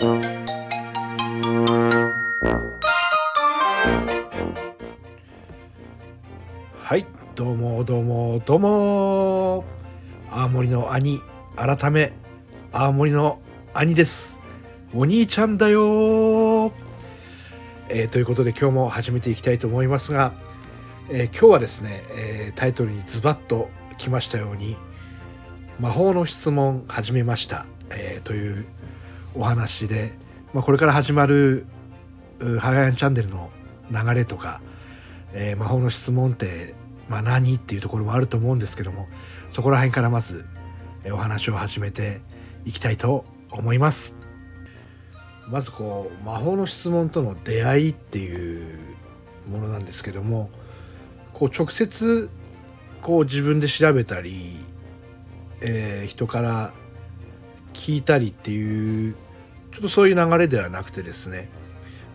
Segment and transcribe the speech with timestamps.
[0.00, 0.06] は
[6.96, 9.64] いどうもどうもどうも。
[10.30, 11.18] 青森の兄
[11.56, 12.12] 改め
[12.70, 13.40] 青森の
[13.74, 14.38] 兄です。
[14.94, 16.72] お兄ちゃんだよ。
[17.88, 20.32] えーということで今日も始めていきたいと思いますが、
[21.10, 24.76] えー今日はですね、えータイトルにズバッときましたように
[25.80, 28.64] 魔法の質問始めました、えという
[29.34, 30.12] お話で、
[30.52, 31.66] まあ、これから始まる
[32.40, 33.50] うハガヤンチャンネルの
[33.90, 34.60] 流れとか、
[35.32, 36.74] えー魔法の質問って、
[37.08, 39.08] まあ、何っていうところもあると思うんですけども
[39.50, 40.46] そこら辺からまず、
[41.04, 42.20] えお話を始めて
[42.64, 44.14] いきたいと思います。
[45.48, 48.96] まずこう魔法の質問との出会いっていう
[49.48, 50.50] ものなんですけども
[51.32, 52.28] こう直接
[53.00, 54.58] こう自分で調べたり、
[55.60, 56.74] えー人から
[57.72, 61.48] 聞いたりっていうょっとそういう流れではなくてですね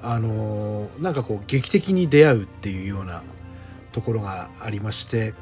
[0.02, 3.24] あのーなんかこう劇的に出会うっていうような
[3.92, 5.34] ところがありまして、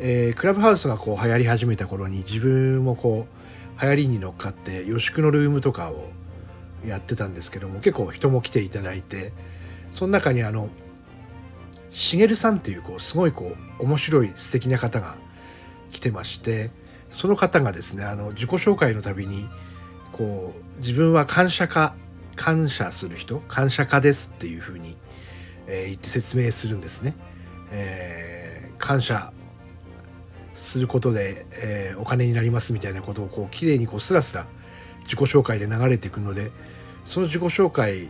[0.00, 3.26] えークラブハウスがこう流行り始めた頃に自分もこ
[3.78, 6.10] う流行りに乗っかって予宿のルームとかを
[6.86, 9.32] やってたんですけども結構人も来ていただいて
[9.92, 10.68] その中にあの
[11.90, 15.16] しげるさんっていうこうすごいこう面白い素敵な方が
[15.90, 16.70] 来てまして
[17.08, 19.48] その方がですねあの自己紹介のたびに
[20.16, 21.94] こう自分は感謝家
[22.36, 24.96] 感謝する人感謝家ですっていうふうに、
[25.66, 27.14] えー言って説明するんですね。
[27.70, 29.32] えー感謝
[30.54, 34.46] することで、えーお金になりますみたいなことをこう綺麗にこうスラスラ
[35.04, 36.50] 自己紹介で流れていくので
[37.04, 38.08] その自己紹介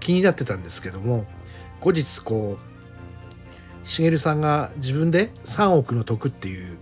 [0.00, 1.26] 気になってたんですけども
[1.80, 2.58] 後日こ
[3.84, 6.78] うしげるさんが自分で3億の得っていう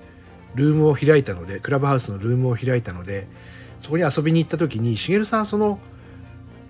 [0.54, 3.26] ルームを開いたのでクラブハウスのルームを開いたので
[3.82, 5.80] そこに遊びに行った時にしげるさんその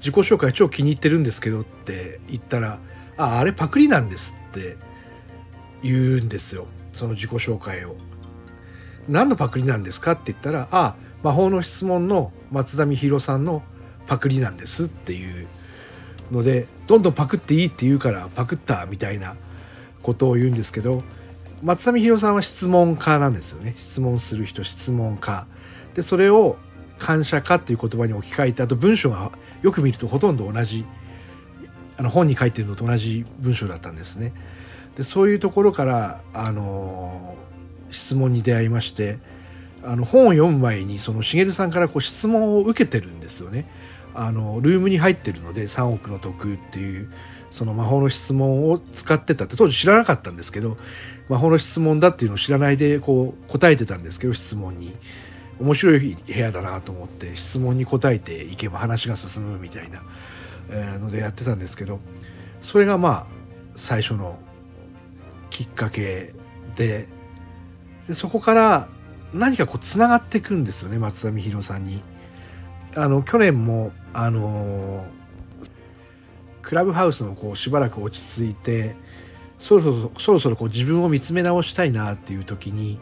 [0.00, 2.78] 自己紹介超気に入ってるんですけどって言ったら
[3.18, 4.78] 「ああれパクリなんです」って
[5.83, 6.66] 言うんですよ。
[6.94, 7.96] その自己紹介を。
[9.08, 13.62] 何のパクリなんですかって言ったら「ああ魔法の質問の松田美弘さんの
[14.06, 15.46] パクリなんです」っていう
[16.30, 19.36] のでどんどんパクっていいって言うからパクったみたいな
[20.02, 21.02] ことを言うんですけど
[21.62, 23.74] 松田美弘さんは質問家なんですよね。
[23.77, 25.46] 質問する人質問家。
[25.94, 26.56] でそれを
[27.02, 30.86] 感謝家っていう言葉に置き換えてあと文章がよく見るとほとんど同じ
[31.96, 34.33] あの本に書いてるのと同じ文章だったんですね。
[34.96, 37.36] でそういうところからあの
[37.91, 39.18] 質問に出会いまして
[39.83, 43.67] あの本を読む前にそのしげるさんからこう質問を受けてるんですよね。
[44.14, 47.11] あのルームに入ってるので3億の得っていう
[47.51, 50.77] その魔法の質問を使ってたって当時知らなかったんですけど
[51.29, 54.95] 魔法の質問だっていうのを知らないでこう答えてたんですけど質問に
[55.62, 60.02] 面白い部屋だなと思って質問に答えていけば話が進むみたいな、
[60.98, 62.00] のでやってたんですけど
[62.61, 63.27] それがまあ
[63.77, 64.39] 最初の
[65.50, 66.34] きっかけ
[66.74, 67.06] で
[68.08, 68.89] でそこから
[69.33, 72.02] 何かこうつながっていくんですよね松田美弘さんに。
[72.94, 75.06] あの去年もあの
[76.61, 78.96] クラブハウスのこうしばらく落ち着いて
[79.58, 83.00] そろそろそろそろこう自分を見つめ直したいなっていう時に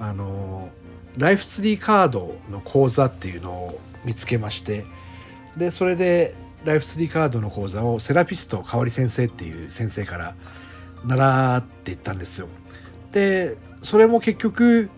[0.00, 0.70] あの
[1.16, 4.84] ライフツリーカードの講座っていうのを見つけまして
[5.56, 6.34] でそれで
[6.64, 10.34] ライフツリーカードの講座をセラピスト香織先生っていう先生から
[11.04, 12.48] 習っていったんですよ。
[13.12, 14.90] でそれも結局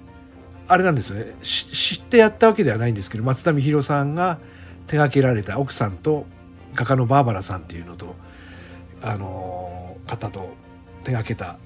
[0.67, 4.39] あれなんですよね知ってやったわけではないんですけど松田美弘さんが
[4.87, 6.27] 手掛けられた奥さんと
[6.75, 8.15] 画家のバーバラさんっていうのと
[9.03, 10.55] あの方と
[11.05, 11.59] 手掛けた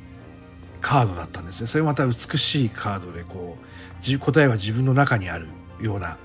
[0.82, 1.66] カードだったんですね。
[1.69, 5.47] それまた美しいカードでこう答えは自分の中にある
[5.81, 6.19] ような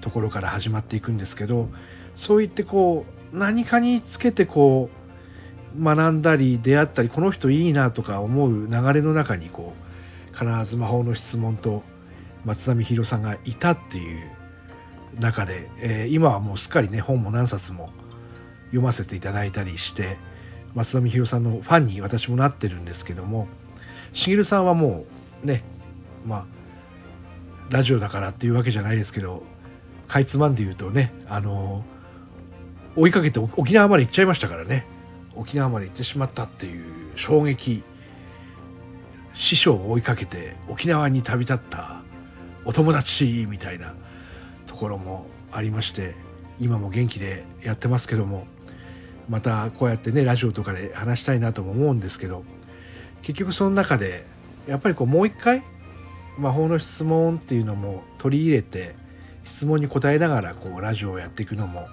[0.00, 1.68] ところから始まっていくんですけど
[2.14, 4.88] そう言ってこう何かにつけてこ
[5.76, 9.74] う学んだり出会ったりこの人いいなとか思う流れの中にこ
[10.32, 11.82] う必ず魔法の質問と
[12.44, 14.30] 松田美弘さんがいたっていう
[15.18, 17.90] 中で、えー今はもうすっかりね本も何冊も
[18.66, 20.16] 読ませていただいたりして
[20.74, 23.48] 松田美弘さんのファンに私もなってるんですけども
[24.12, 25.04] しげるさんはも
[25.42, 25.62] うね
[26.26, 26.46] まあ
[27.70, 29.42] ラジオだからっていうわけじゃないですけど
[30.06, 31.84] かいつまんで言うとねあの
[32.96, 34.98] 追いかけて沖縄まで行っちゃいましたからね。
[35.38, 37.84] 沖縄まで行ってしまったっていう衝撃
[39.32, 42.02] 師匠を追いかけて沖縄に旅立った
[42.64, 43.94] お友達みたいな
[44.66, 46.16] ところもありまして
[46.60, 48.46] 今も元気でやってますけども
[49.28, 52.42] またこうやってねラジオとかで話したいなとも思うんですけど
[53.22, 54.24] 結局その中で
[54.66, 55.62] やっぱりこうもう一回
[56.38, 58.94] 魔法の質問っていうのも取り入れて
[59.44, 61.88] 質問に答えながらこうラジオをやっていくのも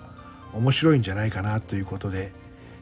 [0.54, 2.32] 面白いんじゃないかなということで、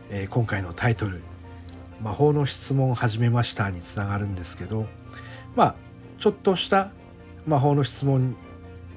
[0.09, 1.21] えー、今回のタイトル
[2.01, 4.87] 「魔法の質問を始めました」につながるんですけど
[5.55, 5.75] まあ
[6.19, 6.91] ちょっとした
[7.45, 8.35] 魔法の質問、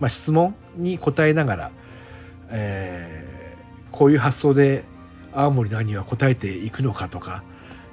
[0.01, 1.71] まあ、質問に答えながら、
[2.51, 4.85] えー、こういう発想で
[5.33, 7.43] 青森の兄は答えていくのかとか、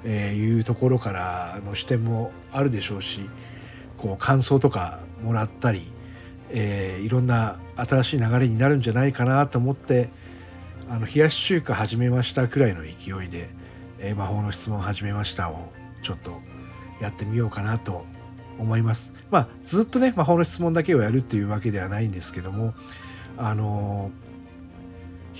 [0.04, 3.28] えー、いうところからの視点もあるでしょうし
[3.96, 5.90] こう感想とかもらったり、
[6.50, 10.10] えー、いろんな新しい流れになるんじゃないかなと思って
[10.88, 13.48] あの冷やし中華始めましたくらいの勢いで、
[13.98, 15.72] えー、魔法の質問始めましたを
[16.02, 16.40] ちょっと
[17.00, 18.04] やってみようかなと
[18.58, 19.12] 思います。
[19.30, 22.74] まあずっとね魔法の質問だけをやるっていうわけではないんですけども
[23.36, 24.12] あの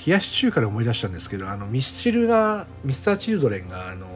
[0.07, 4.07] 冷やし中華で思い出したんですけどあのミスチルがミスター・チルドレンがあの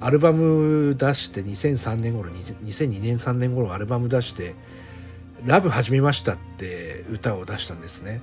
[0.00, 4.54] アルバム出して2003年頃2002年3年頃アルバム出して
[5.44, 8.20] 「ラブ始めました」って歌を出したんですね。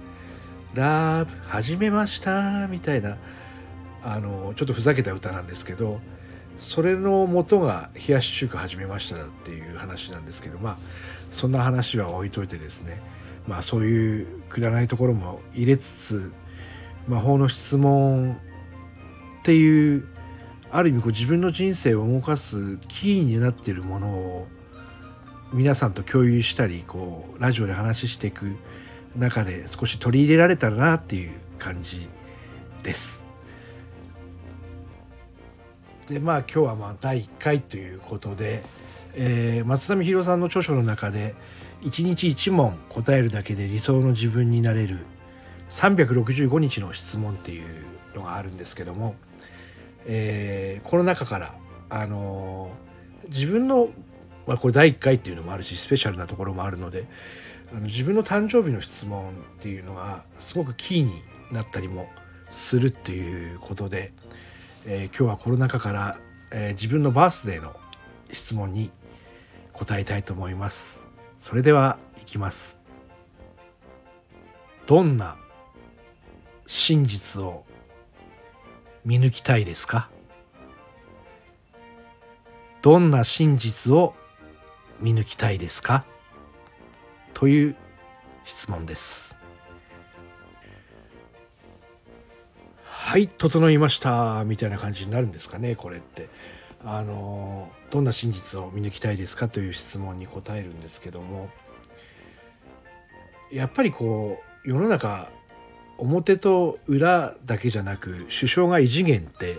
[0.74, 3.18] ラブ始めましたみたいな
[4.04, 6.00] あのちょっとふざけた歌なんですけど
[6.60, 10.78] それの元が「冷やし中華始めました」っていう話なんですけどまあ
[11.32, 13.02] そんな話は置いといてですね
[13.48, 16.32] まあそういうくだらないところも入れつつ
[17.08, 20.08] 魔法の質問っていう
[20.76, 24.48] ある意味こう自分の人生を動かすキーになっているものを
[25.54, 28.56] 皆さんと共有したりこうラジオで話していく
[29.16, 32.10] 中で少し取り入れられたらなっていう感じ
[32.82, 33.24] です。
[36.10, 38.64] でまあ今日はまあ第1回ということで、
[39.14, 41.36] えー、松並弘さんの著書の中で
[41.86, 45.06] 「1日1問答えるだけで理想の自分になれる
[45.70, 47.68] 365日の質問」っていう
[48.16, 49.16] のがあるんですけども
[50.06, 51.56] えー、この中から
[51.90, 53.90] あのー、自分の、
[54.48, 57.06] まあ、これ第1回っていうのもあるしスペシャルなところもあるので
[57.72, 61.22] あの自分の誕生日の質問っていうのがすごくキーに
[61.52, 62.10] なったりも
[62.52, 64.14] するっていうことで、
[64.86, 66.18] えー、今日はこの中から、
[66.52, 67.76] えー、自分のバースデーの
[68.32, 68.92] 質問に
[69.72, 71.04] 答えたいと思います。
[71.40, 72.80] それではいきます。
[74.86, 75.38] どんな
[76.68, 77.66] 真実を
[79.06, 80.10] 見抜きたいですか？
[82.82, 84.14] どんな真実を
[85.00, 86.06] 見抜きたいですか？
[87.34, 87.76] という
[88.46, 89.36] 質問です。
[92.84, 94.44] はい、整いました。
[94.46, 96.30] みたいな感じになるんですかね、これって。
[96.86, 99.50] あの、どんな真実を見抜きたいですか？
[99.50, 101.50] という質問に答えるんですけども、
[103.52, 105.30] やっぱりこう、世の中
[105.98, 109.58] 表と裏だけじゃなく首相が異次元って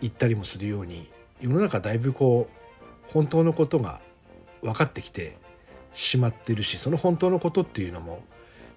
[0.00, 1.10] 言ったりもするように
[1.40, 4.00] 世の中だいぶこう本当のことが
[4.62, 5.36] 分かってきて
[5.92, 8.22] しまってるしその本当のことっていうのも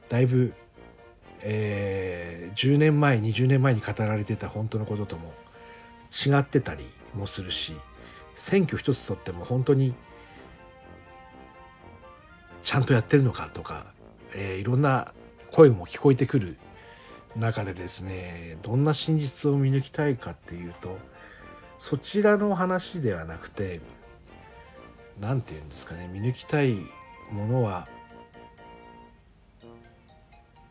[0.10, 0.54] だいぶ、
[1.42, 5.34] えー、10年前20年前に語られてた本当のこととも
[6.12, 7.76] 違ってたりもするし
[8.36, 9.94] 選挙一つとっても本当に
[12.64, 13.86] ちゃんとやってるのかとか、
[14.36, 15.14] えー、いろんな
[15.52, 16.58] 声も聞こえてくる
[17.36, 20.98] 中でですねどんな真実を見抜きたいかっていうと
[21.80, 23.82] そちらの話ではなくて
[25.20, 26.78] 何て言うんですかね見抜きたい
[27.32, 27.88] ものは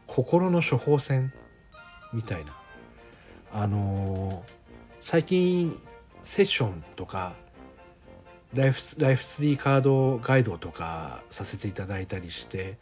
[0.06, 1.32] 心の処方箋
[2.12, 2.60] みたいな。
[3.52, 4.52] あのー、
[5.00, 5.76] 最近
[6.22, 7.34] セッションとか
[8.54, 12.78] ライフライフツリーカードガイドとかさせていただいたりして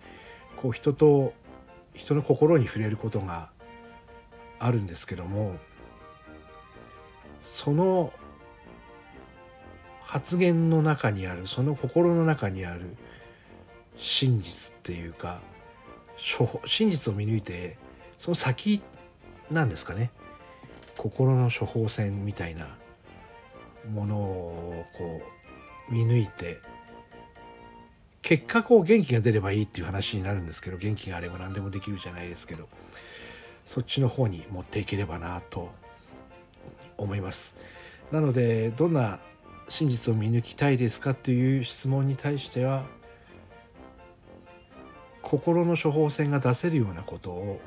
[0.57, 1.33] こう人と
[1.99, 3.51] 人の心に触れることが
[4.61, 5.57] あるんですけども
[7.45, 8.13] その
[10.03, 12.97] 発言の中にあるその心の中にある
[13.97, 15.41] 真実っていうか
[16.67, 17.77] 真実を見抜いて
[18.17, 18.81] その先
[19.51, 20.11] なんですかね。
[20.97, 22.77] 心の処方箋みたいな
[23.91, 25.23] ものをこ
[25.91, 26.59] う見抜いて
[28.29, 32.69] 結果こう元気が出ればいいっていう話になるんですけど元気があれば何でもできるじゃないですけど
[33.65, 35.71] そっちの方に持っていければなと
[36.99, 37.55] 思います。
[38.13, 39.19] なのでどんな
[39.71, 42.85] 真実を見抜きたいですかっていう質問に対しては
[45.23, 47.63] 心の処方箋が出せるようなことを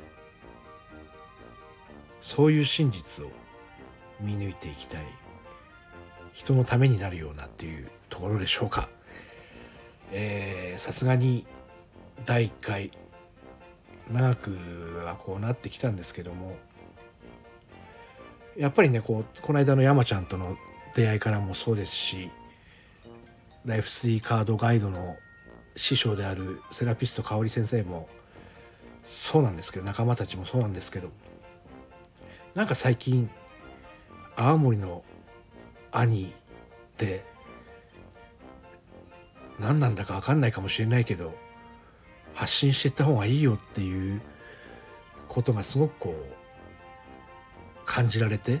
[2.20, 3.30] そういう真実を
[4.20, 5.02] 見抜いていきたい。
[6.32, 8.88] 人のためになるようなっていうところでしょうか。
[10.76, 11.46] さすがに
[12.26, 12.90] 第1回
[14.10, 16.56] 長くはこうなってきたんですけども
[18.56, 20.56] やっぱりねこうこの間の山ちゃんとの
[20.94, 22.30] 出会いからもそうですし
[23.64, 25.16] ライフ3カードガイドの
[25.76, 28.08] 師匠であるセラピスト香織先生も
[29.06, 31.10] そうなんですけど仲間たちもそうなんですけど
[32.54, 33.30] なんか最近
[34.36, 35.02] 青森の
[35.90, 37.24] 兄って
[39.62, 41.32] 何なんだか分かんないかもしれないけど
[42.34, 44.20] 発信していった方がいいよっていう
[45.28, 48.60] ことがすごくこう感じられて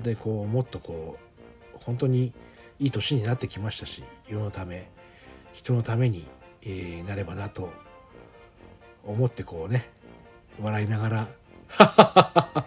[0.00, 1.18] でこうもっとこ
[1.74, 2.32] う本当に
[2.78, 4.90] いい年になってきましたし世のため
[5.52, 6.26] 人のために、
[6.62, 7.70] え、なればなと
[9.04, 9.90] 思ってこうね
[10.60, 11.22] 笑いながら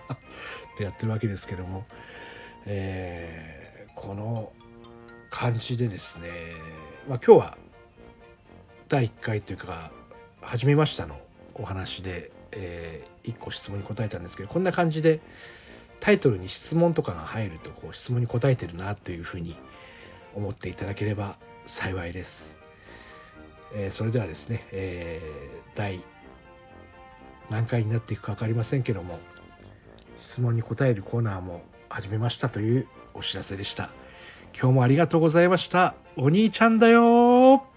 [0.76, 1.86] ってやってるわけですけども、
[2.66, 4.52] えー、この
[5.30, 6.30] 感じでですね、
[7.08, 7.58] まあ、今日は
[8.90, 9.92] 第1回というか
[10.42, 11.20] 始めましたの
[11.54, 15.20] お話で、えー、1個質問に答えたんですけどこんな感じで
[16.00, 19.56] タイトルに質問とかが入るとこう質問に答えてるなというふうに
[20.34, 22.56] 思っていただければ幸いです。
[23.76, 26.02] えー、それではですね、えー、第
[27.52, 29.20] 何回になっていくか分かりませんけども
[30.20, 33.92] 質問に答えるコーナーも始めましたというお知らせでした。
[34.58, 35.96] 今日もありがとうございました。
[36.16, 37.75] お兄ちゃんだよ